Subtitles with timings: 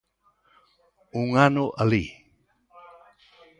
[1.21, 2.03] Un ano alí.